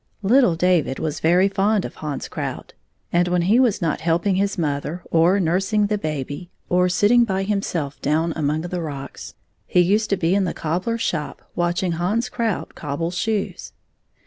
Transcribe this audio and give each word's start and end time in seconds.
Little 0.23 0.55
David 0.55 0.97
was 0.97 1.19
very 1.19 1.47
fond 1.47 1.85
of 1.85 1.93
Hans 2.01 2.27
Krout, 2.27 2.73
and 3.13 3.27
when 3.27 3.43
he 3.43 3.59
was 3.59 3.83
not 3.83 4.01
helping 4.01 4.33
his 4.33 4.57
mother, 4.57 5.03
or 5.11 5.39
nursing 5.39 5.85
the 5.85 5.97
baby, 5.99 6.49
or 6.69 6.89
sitting 6.89 7.23
by 7.23 7.43
himself 7.43 8.01
down 8.01 8.33
among 8.35 8.61
the 8.61 8.81
rocks, 8.81 9.35
he 9.67 9.79
used 9.79 10.09
to 10.09 10.17
be 10.17 10.33
in 10.33 10.43
the 10.45 10.55
cobbler's 10.55 11.01
shop 11.01 11.43
watch 11.55 11.83
ing 11.83 11.91
Hans 11.91 12.29
Krout 12.29 12.73
cobble 12.73 13.11
shoes. 13.11 13.73